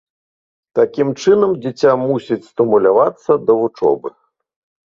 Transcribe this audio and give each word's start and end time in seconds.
Такім 0.79 1.11
чынам 1.25 1.53
дзіця 1.65 1.91
мусіць 2.05 2.39
стымулявацца 2.49 3.31
да 3.51 3.61
вучобы. 3.61 4.09